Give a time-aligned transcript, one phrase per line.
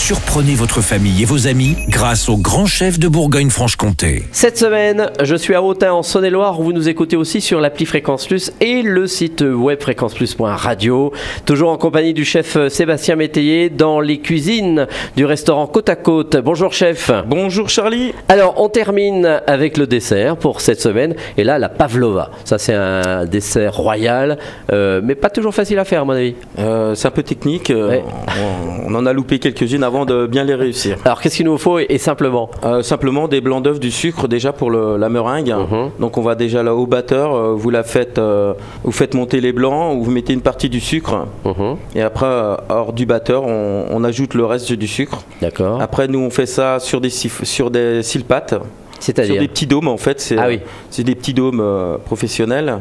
[0.00, 4.24] Surprenez votre famille et vos amis grâce au grand chef de Bourgogne-Franche-Comté.
[4.32, 7.84] Cette semaine, je suis à Autun en Saône-et-Loire où vous nous écoutez aussi sur l'appli
[7.84, 11.12] Fréquence Plus et le site web fréquenceplus.radio.
[11.44, 14.86] Toujours en compagnie du chef Sébastien Métayer dans les cuisines
[15.16, 16.36] du restaurant Côte à Côte.
[16.42, 17.10] Bonjour chef.
[17.26, 18.12] Bonjour Charlie.
[18.28, 22.30] Alors on termine avec le dessert pour cette semaine et là la pavlova.
[22.46, 24.38] Ça c'est un dessert royal
[24.72, 26.34] euh, mais pas toujours facile à faire à mon avis.
[26.58, 27.70] Euh, c'est un peu technique.
[27.70, 28.04] euh, Ouais.
[28.88, 30.96] on, on en a loupé quelques-unes avant de bien les réussir.
[31.04, 32.48] Alors qu'est-ce qu'il nous faut et, simplement?
[32.64, 35.52] Euh, simplement des blancs d'œufs, du sucre déjà pour le- la meringue.
[35.52, 35.90] Mhm.
[35.98, 38.54] Donc on va déjà là au batteur, euh, vous la faites, euh,
[38.84, 41.76] vous faites monter les blancs, vous mettez une partie du sucre Mhm.
[41.96, 42.26] et après
[42.68, 45.18] hors du batteur on, on ajoute le reste du sucre.
[45.42, 45.82] D'accord.
[45.82, 48.20] Après nous on fait ça sur des sur des sur
[49.00, 50.20] C'est-à-dire des petits dômes en fait.
[50.20, 50.60] C'est Ah oui.
[50.90, 52.78] c'est des petits dômes euh, professionnels.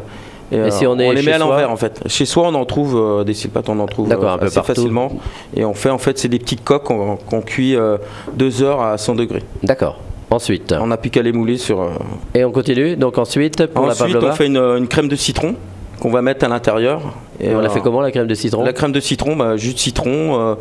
[0.52, 2.02] Et, Et euh, si on est les met à l'envers en fait.
[2.08, 4.56] Chez soi on en trouve euh, des silpates, on en trouve euh, un peu assez
[4.56, 4.74] partout.
[4.74, 5.12] facilement.
[5.56, 7.98] Et on fait en fait c'est des petites coques qu'on cuit euh,
[8.34, 9.44] deux heures à 100 degrés.
[9.64, 9.98] D'accord.
[10.32, 10.74] Ensuite.
[10.80, 11.82] On n'a plus qu'à les mouler sur.
[11.82, 11.90] euh,
[12.36, 12.96] Et on continue.
[12.96, 14.34] Donc ensuite pour la Ensuite, pavlova.
[14.34, 15.56] on fait une, une crème de citron
[16.00, 17.02] qu'on va mettre à l'intérieur.
[17.40, 18.64] Et on la fait comment la crème de citron?
[18.64, 20.56] La crème de citron, bah, jus de citron,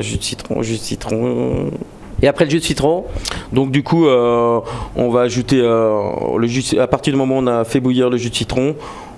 [0.00, 1.70] jus de citron, jus de citron.
[2.24, 3.04] Et après le jus de citron
[3.52, 4.58] Donc du coup, euh,
[4.96, 6.00] on va ajouter euh,
[6.38, 6.78] le jus.
[6.78, 8.74] À partir du moment où on a fait bouillir le jus de citron.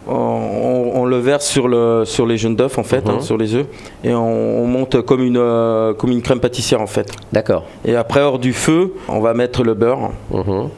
[0.08, 3.14] On, on le verse sur, le, sur les jaunes d'œufs en fait, Mhm.
[3.16, 3.66] hein, sur les œufs,
[4.04, 7.10] et on, on monte comme une, euh, comme une crème pâtissière en fait.
[7.32, 7.64] D'accord.
[7.84, 10.10] Et après hors du feu, on va mettre le beurre.
[10.30, 10.68] Mhm.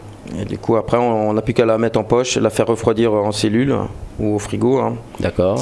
[0.41, 3.12] Et du coup après on n'a plus qu'à la mettre en poche, la faire refroidir
[3.12, 3.75] en cellule
[4.19, 4.79] ou au frigo.
[4.79, 4.95] hein.
[5.21, 5.61] D'accord.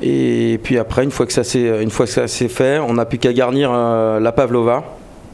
[0.00, 2.94] Et puis après, une fois que ça s'est, une fois que ça s'est fait, on
[2.94, 4.84] n'a plus qu'à garnir euh, la pavlova.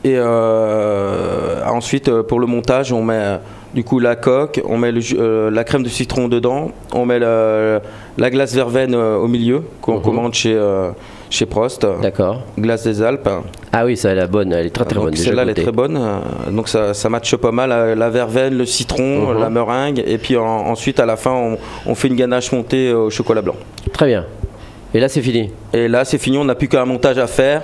[0.04, 3.36] Et euh, ensuite, euh, pour le montage, on met euh,
[3.74, 7.18] du coup la coque, on met le euh, la crème de citron dedans, on met
[7.18, 10.02] la glace verveine au milieu qu'on Mhm.
[10.02, 10.90] commande chez, euh,
[11.30, 12.42] chez Prost, D'accord.
[12.58, 13.28] glace des Alpes.
[13.72, 15.16] Ah oui, ça elle est bonne, elle est très très Donc bonne.
[15.16, 15.98] celle-là, elle est très bonne.
[16.52, 19.40] Donc ça, ça matche pas mal la verveine, le citron, Mhm.
[19.40, 20.02] la meringue.
[20.06, 21.58] Et puis en- ensuite, à la fin, on,
[21.90, 23.56] on fait une ganache montée au chocolat blanc.
[23.92, 24.24] Très bien.
[24.94, 25.50] Et là c'est fini.
[25.74, 27.62] Et là, c'est fini, on n'a plus qu'un montage à faire.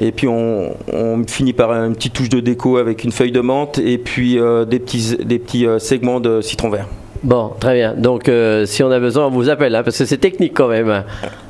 [0.00, 3.40] Et puis on, on finit par une petite touche de déco avec une feuille de
[3.40, 6.86] menthe et puis euh, des petits, des petits euh, segments de citron vert.
[7.22, 7.94] Bon, très bien.
[7.94, 10.68] Donc euh, si on a besoin, on vous appelle, hein, parce que c'est technique quand
[10.68, 11.04] même.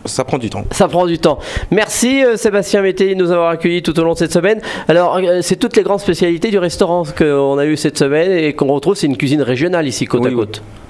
[0.06, 0.64] Ça prend du temps.
[0.70, 1.38] Ça prend du temps.
[1.70, 4.60] Merci euh, Sébastien Mété de nous avoir accueillis tout au long de cette semaine.
[4.88, 8.54] Alors, euh, c'est toutes les grandes spécialités du restaurant qu'on a eu cette semaine et
[8.54, 8.94] qu'on retrouve.
[8.94, 10.62] C'est une cuisine régionale ici, côte Oui, à côte.
[10.62, 10.87] Oui,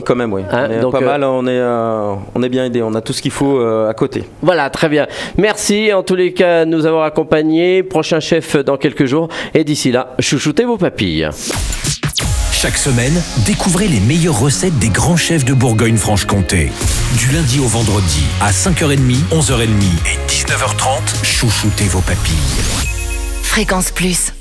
[0.00, 0.42] quand même, oui.
[0.50, 2.94] Hein, on est donc, pas euh, mal, on est, euh, on est bien aidé, on
[2.94, 4.24] a tout ce qu'il faut euh, à côté.
[4.40, 5.06] Voilà, très bien.
[5.36, 7.82] Merci en tous les cas de nous avoir accompagnés.
[7.82, 9.28] Prochain chef dans quelques jours.
[9.52, 11.28] Et d'ici là, chouchoutez vos papilles.
[12.52, 16.70] Chaque semaine, découvrez les meilleures recettes des grands chefs de Bourgogne-Franche-Comté.
[17.18, 18.98] Du lundi au vendredi, à 5h30,
[19.32, 19.66] 11h30
[20.06, 22.36] et 19h30, chouchoutez vos papilles.
[23.42, 24.32] Fréquence Plus.